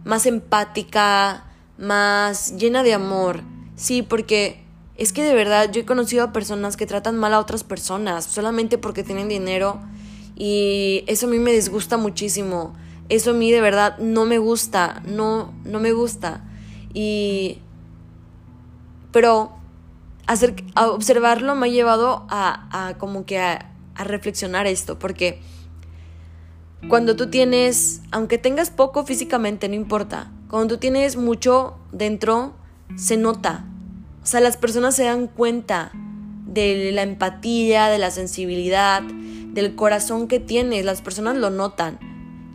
más 0.05 0.27
empática, 0.27 1.45
más 1.79 2.57
llena 2.57 2.83
de 2.83 2.95
amor. 2.95 3.43
Sí, 3.77 4.03
porque 4.03 4.65
es 4.99 5.12
que 5.12 5.23
de 5.23 5.33
verdad 5.33 5.71
yo 5.71 5.81
he 5.81 5.85
conocido 5.87 6.25
a 6.25 6.33
personas 6.33 6.76
que 6.76 6.85
tratan 6.85 7.17
mal 7.17 7.33
a 7.33 7.38
otras 7.38 7.62
personas 7.62 8.25
solamente 8.25 8.78
porque 8.78 9.05
tienen 9.05 9.28
dinero 9.28 9.81
y 10.35 11.05
eso 11.07 11.26
a 11.26 11.31
mí 11.31 11.38
me 11.38 11.52
disgusta 11.52 11.97
muchísimo. 11.97 12.75
Eso 13.09 13.31
a 13.31 13.35
mí 13.35 13.50
de 13.50 13.61
verdad 13.61 13.97
no 13.99 14.26
me 14.26 14.38
gusta, 14.38 15.02
no, 15.07 15.55
no 15.64 15.81
me 15.81 15.93
gusta. 15.93 16.45
Y... 16.93 17.59
Pero 19.12 19.52
hacer, 20.26 20.57
observarlo 20.76 21.55
me 21.55 21.69
ha 21.69 21.71
llevado 21.71 22.26
a, 22.28 22.88
a 22.88 22.99
como 22.99 23.25
que 23.25 23.38
a, 23.38 23.71
a 23.95 24.05
reflexionar 24.05 24.67
esto, 24.67 24.99
porque 24.99 25.40
cuando 26.88 27.17
tú 27.17 27.31
tienes, 27.31 28.02
aunque 28.11 28.37
tengas 28.37 28.71
poco 28.71 29.05
físicamente, 29.05 29.69
no 29.69 29.75
importa. 29.75 30.31
Cuando 30.50 30.75
tú 30.75 30.81
tienes 30.81 31.17
mucho 31.17 31.76
dentro, 31.93 32.52
se 32.97 33.17
nota. 33.17 33.64
O 34.28 34.30
sea, 34.30 34.40
las 34.40 34.58
personas 34.58 34.94
se 34.94 35.04
dan 35.04 35.26
cuenta 35.26 35.90
de 36.44 36.92
la 36.92 37.00
empatía, 37.00 37.88
de 37.88 37.97
la 37.97 38.11
sensibilidad, 38.11 39.00
del 39.02 39.75
corazón 39.75 40.28
que 40.28 40.38
tienes. 40.38 40.85
Las 40.85 41.00
personas 41.00 41.38
lo 41.38 41.49
notan. 41.49 41.99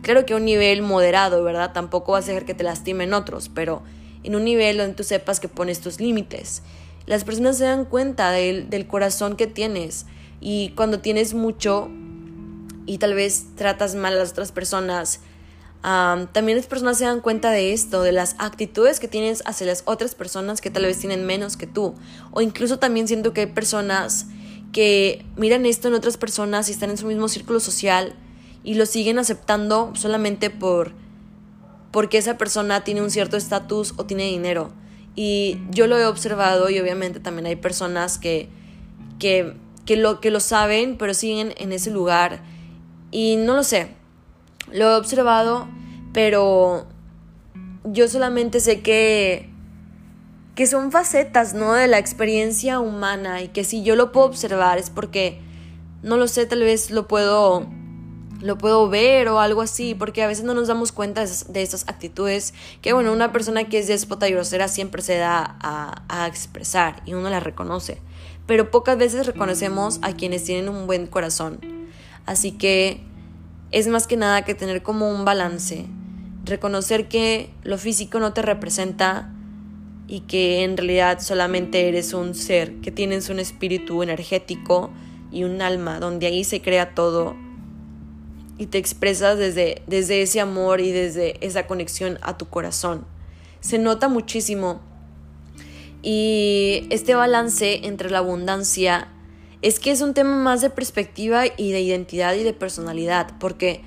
Claro 0.00 0.24
que 0.24 0.34
a 0.34 0.36
un 0.36 0.44
nivel 0.44 0.82
moderado, 0.82 1.42
¿verdad? 1.42 1.72
Tampoco 1.72 2.12
vas 2.12 2.28
a 2.28 2.30
hacer 2.30 2.44
que 2.44 2.54
te 2.54 2.62
lastimen 2.62 3.12
otros, 3.12 3.50
pero 3.52 3.82
en 4.22 4.36
un 4.36 4.44
nivel 4.44 4.76
donde 4.76 4.94
tú 4.94 5.02
sepas 5.02 5.40
que 5.40 5.48
pones 5.48 5.80
tus 5.80 5.98
límites. 5.98 6.62
Las 7.06 7.24
personas 7.24 7.58
se 7.58 7.64
dan 7.64 7.86
cuenta 7.86 8.30
del, 8.30 8.70
del 8.70 8.86
corazón 8.86 9.34
que 9.34 9.48
tienes. 9.48 10.06
Y 10.40 10.68
cuando 10.76 11.00
tienes 11.00 11.34
mucho, 11.34 11.90
y 12.86 12.98
tal 12.98 13.14
vez 13.14 13.46
tratas 13.56 13.96
mal 13.96 14.12
a 14.12 14.18
las 14.18 14.30
otras 14.30 14.52
personas, 14.52 15.22
también 16.32 16.56
las 16.56 16.66
personas 16.66 16.96
se 16.96 17.04
dan 17.04 17.20
cuenta 17.20 17.50
de 17.50 17.74
esto, 17.74 18.02
de 18.02 18.12
las 18.12 18.36
actitudes 18.38 19.00
que 19.00 19.08
tienes 19.08 19.42
hacia 19.44 19.66
las 19.66 19.82
otras 19.84 20.14
personas 20.14 20.62
que 20.62 20.70
tal 20.70 20.84
vez 20.84 20.98
tienen 20.98 21.26
menos 21.26 21.58
que 21.58 21.66
tú. 21.66 21.94
O 22.30 22.40
incluso 22.40 22.78
también 22.78 23.06
siento 23.06 23.34
que 23.34 23.42
hay 23.42 23.46
personas 23.48 24.26
que 24.72 25.26
miran 25.36 25.66
esto 25.66 25.88
en 25.88 25.94
otras 25.94 26.16
personas 26.16 26.68
y 26.68 26.72
están 26.72 26.88
en 26.88 26.96
su 26.96 27.06
mismo 27.06 27.28
círculo 27.28 27.60
social 27.60 28.14
y 28.62 28.74
lo 28.74 28.86
siguen 28.86 29.18
aceptando 29.18 29.92
solamente 29.94 30.48
por 30.48 30.92
porque 31.92 32.18
esa 32.18 32.38
persona 32.38 32.82
tiene 32.82 33.02
un 33.02 33.10
cierto 33.10 33.36
estatus 33.36 33.94
o 33.96 34.04
tiene 34.04 34.24
dinero. 34.24 34.72
Y 35.14 35.58
yo 35.70 35.86
lo 35.86 35.96
he 35.96 36.06
observado 36.06 36.68
y 36.70 36.80
obviamente 36.80 37.20
también 37.20 37.46
hay 37.46 37.56
personas 37.56 38.18
que, 38.18 38.48
que, 39.20 39.54
que, 39.84 39.96
lo, 39.96 40.20
que 40.20 40.32
lo 40.32 40.40
saben, 40.40 40.96
pero 40.96 41.14
siguen 41.14 41.54
en 41.56 41.72
ese 41.72 41.92
lugar 41.92 42.42
y 43.12 43.36
no 43.36 43.54
lo 43.54 43.62
sé, 43.62 43.90
lo 44.72 44.90
he 44.90 44.96
observado, 44.96 45.68
pero 46.12 46.86
yo 47.84 48.08
solamente 48.08 48.60
sé 48.60 48.80
que 48.80 49.50
que 50.54 50.68
son 50.68 50.92
facetas, 50.92 51.52
¿no? 51.52 51.72
De 51.72 51.88
la 51.88 51.98
experiencia 51.98 52.78
humana 52.78 53.42
y 53.42 53.48
que 53.48 53.64
si 53.64 53.82
yo 53.82 53.96
lo 53.96 54.12
puedo 54.12 54.26
observar 54.26 54.78
es 54.78 54.88
porque 54.88 55.40
no 56.02 56.16
lo 56.16 56.28
sé, 56.28 56.46
tal 56.46 56.60
vez 56.60 56.90
lo 56.90 57.08
puedo 57.08 57.66
lo 58.40 58.58
puedo 58.58 58.88
ver 58.88 59.28
o 59.28 59.40
algo 59.40 59.62
así, 59.62 59.94
porque 59.94 60.22
a 60.22 60.26
veces 60.26 60.44
no 60.44 60.54
nos 60.54 60.68
damos 60.68 60.92
cuenta 60.92 61.24
de 61.24 61.62
esas, 61.62 61.88
actitudes 61.88 62.52
que, 62.82 62.92
bueno, 62.92 63.12
una 63.12 63.32
persona 63.32 63.64
que 63.64 63.78
es 63.78 63.86
déspota 63.88 64.28
y 64.28 64.32
grosera 64.32 64.68
siempre 64.68 65.00
se 65.00 65.16
da 65.16 65.56
a, 65.60 66.04
a 66.08 66.26
expresar 66.26 67.02
y 67.06 67.14
uno 67.14 67.30
la 67.30 67.40
reconoce, 67.40 68.02
pero 68.46 68.70
pocas 68.70 68.98
veces 68.98 69.26
reconocemos 69.26 69.98
a 70.02 70.12
quienes 70.12 70.44
tienen 70.44 70.68
un 70.68 70.86
buen 70.86 71.06
corazón 71.06 71.58
Así 72.26 72.52
que 72.52 73.00
es 73.74 73.88
más 73.88 74.06
que 74.06 74.16
nada 74.16 74.44
que 74.44 74.54
tener 74.54 74.84
como 74.84 75.10
un 75.10 75.24
balance, 75.24 75.86
reconocer 76.44 77.08
que 77.08 77.50
lo 77.64 77.76
físico 77.76 78.20
no 78.20 78.32
te 78.32 78.40
representa 78.40 79.32
y 80.06 80.20
que 80.20 80.62
en 80.62 80.76
realidad 80.76 81.18
solamente 81.20 81.88
eres 81.88 82.14
un 82.14 82.36
ser, 82.36 82.76
que 82.76 82.92
tienes 82.92 83.30
un 83.30 83.40
espíritu 83.40 84.04
energético 84.04 84.92
y 85.32 85.42
un 85.42 85.60
alma, 85.60 85.98
donde 85.98 86.28
ahí 86.28 86.44
se 86.44 86.62
crea 86.62 86.94
todo 86.94 87.34
y 88.58 88.66
te 88.66 88.78
expresas 88.78 89.38
desde, 89.38 89.82
desde 89.88 90.22
ese 90.22 90.40
amor 90.40 90.80
y 90.80 90.92
desde 90.92 91.44
esa 91.44 91.66
conexión 91.66 92.20
a 92.22 92.38
tu 92.38 92.46
corazón. 92.46 93.04
Se 93.58 93.78
nota 93.78 94.06
muchísimo. 94.06 94.82
Y 96.00 96.86
este 96.90 97.16
balance 97.16 97.86
entre 97.86 98.08
la 98.08 98.18
abundancia 98.18 99.08
es 99.64 99.80
que 99.80 99.90
es 99.90 100.02
un 100.02 100.12
tema 100.12 100.36
más 100.36 100.60
de 100.60 100.68
perspectiva 100.68 101.44
y 101.46 101.72
de 101.72 101.80
identidad 101.80 102.34
y 102.34 102.42
de 102.42 102.52
personalidad, 102.52 103.30
porque, 103.40 103.80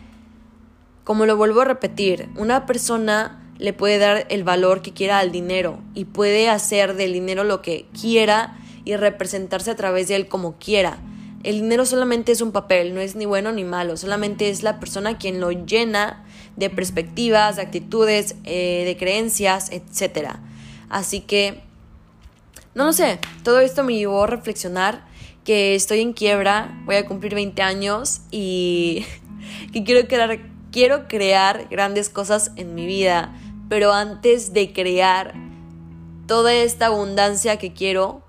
como 1.04 1.28
lo 1.28 1.38
vuelvo 1.38 1.62
a 1.62 1.66
repetir, 1.66 2.30
una 2.36 2.66
persona 2.66 3.48
le 3.60 3.74
puede 3.74 4.00
dar 4.00 4.26
el 4.30 4.44
valor 4.44 4.82
que 4.82 4.94
quiera 4.94 5.20
al 5.20 5.32
dinero 5.32 5.80
y 5.94 6.06
puede 6.06 6.50
hacer 6.50 6.96
del 6.96 7.14
dinero 7.14 7.44
lo 7.44 7.62
que 7.62 7.86
quiera 7.94 8.58
y 8.86 8.96
representarse 8.96 9.70
a 9.70 9.76
través 9.76 10.08
de 10.08 10.16
él 10.16 10.28
como 10.28 10.56
quiera. 10.58 10.98
El 11.44 11.62
dinero 11.62 11.86
solamente 11.86 12.32
es 12.32 12.42
un 12.42 12.52
papel, 12.52 12.96
no 12.96 13.00
es 13.00 13.16
ni 13.16 13.28
bueno 13.28 13.52
ni 13.52 13.64
malo, 13.64 13.98
solamente 13.98 14.50
es 14.50 14.64
la 14.64 14.80
persona 14.80 15.20
quien 15.20 15.40
lo 15.40 15.52
llena 15.52 16.26
de 16.56 16.72
perspectivas, 16.72 17.58
de 17.58 17.62
actitudes, 17.62 18.36
eh, 18.46 18.82
de 18.84 18.98
creencias, 18.98 19.70
etc. 19.72 20.38
Así 20.90 21.20
que, 21.20 21.62
no 22.74 22.86
lo 22.86 22.94
sé, 22.94 23.20
todo 23.44 23.60
esto 23.60 23.84
me 23.84 23.94
llevó 23.94 24.24
a 24.24 24.28
reflexionar 24.28 25.06
que 25.48 25.76
estoy 25.76 26.02
en 26.02 26.12
quiebra, 26.12 26.78
voy 26.84 26.98
a 26.98 27.06
cumplir 27.06 27.34
20 27.34 27.62
años 27.62 28.20
y 28.32 29.06
que 29.72 29.86
quiero 29.86 30.06
crear, 30.06 30.40
quiero 30.74 31.08
crear 31.08 31.70
grandes 31.70 32.10
cosas 32.10 32.52
en 32.58 32.76
mi 32.76 32.86
vida, 32.86 33.34
pero 33.70 33.94
antes 33.94 34.52
de 34.52 34.74
crear 34.74 35.36
toda 36.28 36.54
esta 36.54 36.88
abundancia 36.88 37.56
que 37.56 37.72
quiero, 37.72 38.24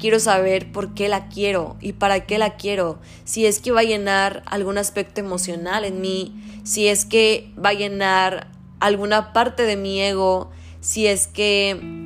quiero 0.00 0.18
saber 0.18 0.72
por 0.72 0.94
qué 0.94 1.08
la 1.08 1.28
quiero 1.28 1.76
y 1.80 1.92
para 1.92 2.26
qué 2.26 2.38
la 2.38 2.56
quiero. 2.56 2.98
Si 3.22 3.46
es 3.46 3.60
que 3.60 3.70
va 3.70 3.82
a 3.82 3.84
llenar 3.84 4.42
algún 4.44 4.76
aspecto 4.76 5.20
emocional 5.20 5.84
en 5.84 6.00
mí, 6.00 6.34
si 6.64 6.88
es 6.88 7.04
que 7.04 7.52
va 7.56 7.68
a 7.68 7.74
llenar 7.74 8.48
alguna 8.80 9.32
parte 9.32 9.62
de 9.62 9.76
mi 9.76 10.00
ego, 10.00 10.50
si 10.80 11.06
es 11.06 11.28
que 11.28 12.03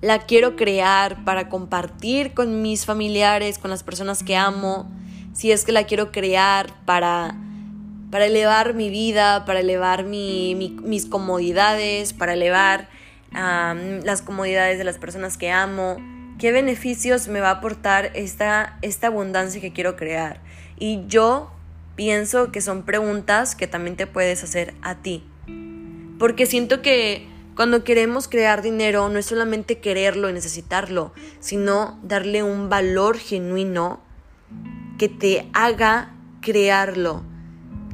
la 0.00 0.20
quiero 0.20 0.56
crear 0.56 1.24
para 1.24 1.48
compartir 1.48 2.34
con 2.34 2.62
mis 2.62 2.84
familiares, 2.84 3.58
con 3.58 3.70
las 3.70 3.82
personas 3.82 4.22
que 4.22 4.36
amo, 4.36 4.90
si 5.32 5.52
es 5.52 5.64
que 5.64 5.72
la 5.72 5.84
quiero 5.84 6.12
crear 6.12 6.72
para, 6.84 7.36
para 8.10 8.26
elevar 8.26 8.74
mi 8.74 8.90
vida, 8.90 9.44
para 9.44 9.60
elevar 9.60 10.04
mis 10.04 11.06
comodidades, 11.06 12.12
para 12.12 12.34
elevar 12.34 12.88
las 13.32 14.22
comodidades 14.22 14.78
de 14.78 14.84
las 14.84 14.98
personas 14.98 15.36
que 15.36 15.50
amo, 15.50 15.96
qué 16.38 16.52
beneficios 16.52 17.28
me 17.28 17.40
va 17.40 17.48
a 17.48 17.52
aportar 17.52 18.10
esta, 18.14 18.78
esta 18.82 19.08
abundancia 19.08 19.60
que 19.60 19.72
quiero 19.72 19.96
crear. 19.96 20.40
Y 20.78 21.04
yo 21.06 21.50
pienso 21.96 22.52
que 22.52 22.60
son 22.60 22.82
preguntas 22.84 23.54
que 23.54 23.66
también 23.66 23.96
te 23.96 24.06
puedes 24.06 24.42
hacer 24.42 24.74
a 24.82 24.96
ti. 24.96 25.24
Porque 26.18 26.46
siento 26.46 26.80
que 26.80 27.28
cuando 27.56 27.84
queremos 27.84 28.28
crear 28.28 28.60
dinero 28.60 29.08
no 29.08 29.18
es 29.18 29.24
solamente 29.24 29.78
quererlo 29.78 30.28
y 30.28 30.34
necesitarlo, 30.34 31.12
sino 31.40 31.98
darle 32.02 32.42
un 32.42 32.68
valor 32.68 33.16
genuino 33.16 33.98
que 34.98 35.08
te 35.08 35.48
haga 35.54 36.14
crearlo. 36.42 37.22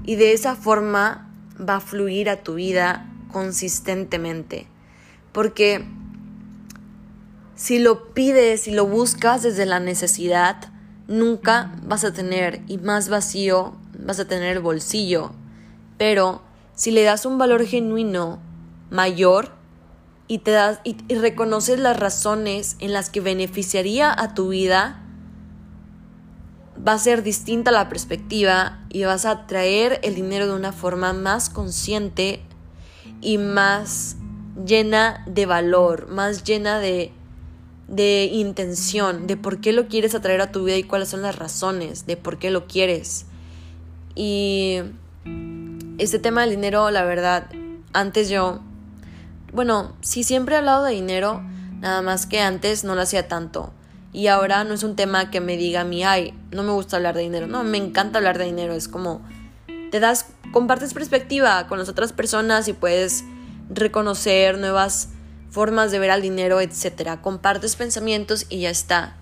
Y 0.05 0.17
de 0.17 0.33
esa 0.33 0.57
forma 0.57 1.33
va 1.57 1.77
a 1.77 1.81
fluir 1.81 2.29
a 2.29 2.43
tu 2.43 2.55
vida 2.55 3.09
consistentemente. 3.31 4.67
Porque 5.31 5.85
si 7.55 7.79
lo 7.79 8.13
pides, 8.13 8.67
y 8.67 8.73
lo 8.73 8.87
buscas 8.87 9.45
desde 9.45 9.65
la 9.65 9.79
necesidad, 9.79 10.73
nunca 11.07 11.73
vas 11.85 12.03
a 12.03 12.13
tener 12.13 12.63
y 12.67 12.79
más 12.79 13.09
vacío 13.09 13.77
vas 13.97 14.19
a 14.19 14.27
tener 14.27 14.57
el 14.57 14.63
bolsillo. 14.63 15.31
Pero 15.99 16.43
si 16.75 16.91
le 16.91 17.05
das 17.05 17.27
un 17.27 17.39
valor 17.39 17.65
genuino 17.65 18.41
mayor 18.93 19.51
y 20.29 20.39
te 20.39 20.53
das 20.53 20.81
y, 20.85 20.97
reconoces 21.15 21.81
las 21.81 21.99
razones 21.99 22.77
en 22.79 22.93
las 22.93 23.11
que 23.11 23.21
beneficiaría 23.21 24.15
a 24.17 24.35
tu 24.35 24.49
vida, 24.49 25.03
va 26.87 26.93
a 26.93 26.99
ser 26.99 27.23
distinta 27.23 27.71
la 27.71 27.89
perspectiva 27.89 28.85
y 28.91 29.05
vas 29.05 29.25
a 29.25 29.47
traer 29.47 29.99
el 30.03 30.15
dinero 30.15 30.47
de 30.47 30.55
una 30.55 30.73
forma 30.73 31.13
más 31.13 31.49
consciente 31.51 32.41
y 33.21 33.39
más 33.39 34.17
llena 34.65 35.25
de 35.27 35.47
valor, 35.47 36.09
más 36.09 36.45
llena 36.45 36.79
de, 36.79 37.13
de 37.89 38.25
intención, 38.33 39.27
de 39.27 39.37
por 39.37 39.61
qué 39.61 39.73
lo 39.73 39.89
quieres 39.89 40.15
atraer 40.15 40.41
a 40.41 40.53
tu 40.53 40.65
vida 40.65 40.77
y 40.77 40.85
cuáles 40.85 41.09
son 41.09 41.23
las 41.23 41.37
razones 41.37 42.07
de 42.07 42.17
por 42.17 42.39
qué 42.39 42.51
lo 42.51 42.67
quieres. 42.67 43.27
Y 44.15 44.81
este 45.99 46.19
tema 46.19 46.43
del 46.43 46.51
dinero, 46.51 46.91
la 46.91 47.05
verdad, 47.05 47.49
antes 47.93 48.29
yo, 48.29 48.61
bueno, 49.53 49.95
sí 50.01 50.25
siempre 50.25 50.55
he 50.55 50.59
hablado 50.59 50.85
de 50.85 50.93
dinero, 50.93 51.43
nada 51.81 52.03
más 52.03 52.27
que 52.27 52.41
antes 52.41 52.85
no 52.85 52.95
lo 52.95 53.03
hacía 53.03 53.29
tanto. 53.29 53.73
Y 54.13 54.27
ahora 54.27 54.65
no 54.65 54.75
es 54.75 54.83
un 54.83 54.97
tema 54.97 55.31
que 55.31 55.41
me 55.41 55.57
diga 55.57 55.83
a 55.83 55.85
mí, 55.85 56.05
ay, 56.05 56.35
no 56.51 56.63
me 56.63 56.73
gusta 56.73 56.97
hablar 56.97 57.15
de 57.15 57.23
dinero. 57.23 57.47
No, 57.47 57.65
me 57.65 57.79
encanta 57.79 58.19
hablar 58.19 58.37
de 58.39 58.45
dinero. 58.45 58.75
Es 58.75 58.89
como, 58.89 59.23
te 59.91 60.01
das, 60.01 60.27
compartes 60.53 60.93
perspectiva 60.93 61.67
con 61.67 61.79
las 61.79 61.89
otras 61.89 62.13
personas 62.13 62.69
y 62.69 62.75
puedes 62.75 63.25
reconocer 63.71 64.59
nuevas 64.59 65.09
formas 65.51 65.91
de 65.93 65.99
ver 65.99 66.11
al 66.11 66.21
dinero, 66.21 66.61
etc. 66.61 67.21
Compartes 67.23 67.77
pensamientos 67.77 68.47
y 68.51 68.61
ya 68.61 68.71
está. 68.71 69.17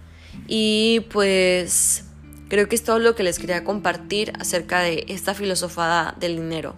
Y 0.49 1.07
pues 1.13 2.05
creo 2.49 2.69
que 2.69 2.75
es 2.75 2.83
todo 2.83 2.99
lo 2.99 3.15
que 3.15 3.23
les 3.23 3.39
quería 3.39 3.63
compartir 3.63 4.33
acerca 4.41 4.81
de 4.81 5.05
esta 5.09 5.35
filosofada 5.35 6.17
del 6.19 6.37
dinero. 6.37 6.77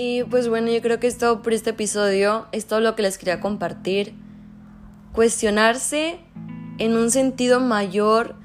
Y 0.00 0.22
pues 0.22 0.48
bueno, 0.48 0.70
yo 0.70 0.80
creo 0.80 1.00
que 1.00 1.08
es 1.08 1.18
todo 1.18 1.42
por 1.42 1.52
este 1.52 1.70
episodio, 1.70 2.46
es 2.52 2.66
todo 2.66 2.78
lo 2.78 2.94
que 2.94 3.02
les 3.02 3.18
quería 3.18 3.40
compartir. 3.40 4.14
Cuestionarse 5.12 6.20
en 6.78 6.96
un 6.96 7.10
sentido 7.10 7.58
mayor 7.58 8.36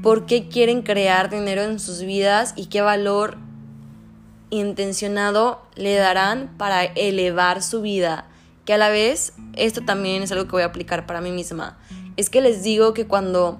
por 0.00 0.26
qué 0.26 0.46
quieren 0.46 0.82
crear 0.82 1.28
dinero 1.28 1.62
en 1.62 1.80
sus 1.80 2.02
vidas 2.02 2.54
y 2.54 2.66
qué 2.66 2.82
valor 2.82 3.36
intencionado 4.50 5.60
le 5.74 5.96
darán 5.96 6.54
para 6.56 6.84
elevar 6.84 7.64
su 7.64 7.82
vida. 7.82 8.28
Que 8.64 8.74
a 8.74 8.78
la 8.78 8.88
vez, 8.88 9.32
esto 9.54 9.84
también 9.84 10.22
es 10.22 10.30
algo 10.30 10.44
que 10.44 10.52
voy 10.52 10.62
a 10.62 10.66
aplicar 10.66 11.04
para 11.04 11.20
mí 11.20 11.32
misma. 11.32 11.76
Es 12.16 12.30
que 12.30 12.40
les 12.40 12.62
digo 12.62 12.94
que 12.94 13.08
cuando 13.08 13.58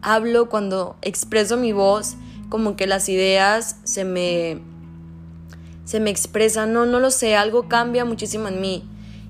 hablo, 0.00 0.48
cuando 0.48 0.94
expreso 1.02 1.56
mi 1.56 1.72
voz, 1.72 2.14
como 2.50 2.76
que 2.76 2.86
las 2.86 3.08
ideas 3.08 3.78
se 3.82 4.04
me 4.04 4.71
se 5.84 6.00
me 6.00 6.10
expresan, 6.10 6.72
no 6.72 6.86
no 6.86 7.00
lo 7.00 7.10
sé, 7.10 7.36
algo 7.36 7.68
cambia 7.68 8.04
muchísimo 8.04 8.48
en 8.48 8.60
mí. 8.60 8.84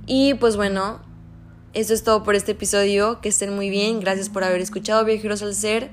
Y 0.07 0.35
pues 0.35 0.57
bueno, 0.57 1.01
eso 1.75 1.95
es 1.95 2.05
todo 2.05 2.23
por 2.23 2.35
este 2.35 2.53
episodio. 2.53 3.21
Que 3.21 3.29
estén 3.29 3.55
muy 3.55 3.71
bien. 3.71 4.01
Gracias 4.01 4.29
por 4.29 4.45
haber 4.45 4.61
escuchado 4.61 5.05
Viajeros 5.05 5.43
al 5.43 5.55
Ser. 5.55 5.91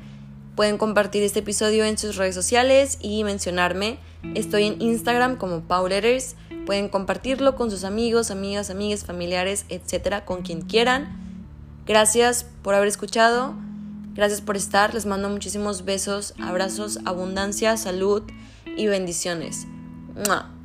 Pueden 0.56 0.78
compartir 0.78 1.24
este 1.24 1.39
episodio 1.39 1.86
en 1.86 1.98
sus 1.98 2.17
redes 2.17 2.36
sociales 2.36 2.98
y 3.02 3.24
mencionarme. 3.24 3.98
Estoy 4.36 4.65
en 4.65 4.82
Instagram 4.82 5.38
como 5.38 5.62
Pauletters. 5.62 6.36
Pueden 6.65 6.89
compartirlo 6.89 7.56
con 7.56 7.72
sus 7.72 7.86
amigos, 7.86 8.30
amigas, 8.30 8.69
amigas, 8.69 9.06
familiares, 9.06 9.65
etcétera, 9.69 10.26
con 10.26 10.41
quien 10.41 10.62
quieran. 10.62 11.17
Gracias 11.86 12.45
por 12.62 12.76
haber 12.76 12.89
escuchado. 12.89 13.56
Gracias 14.15 14.41
por 14.41 14.58
estar. 14.58 14.93
Les 14.93 15.06
mando 15.06 15.30
muchísimos 15.30 15.86
besos, 15.86 16.34
abrazos, 16.41 17.00
abundancia, 17.06 17.78
salud 17.78 18.24
y 18.76 18.88
bendiciones. 18.88 19.65
Mwah. 20.19 20.59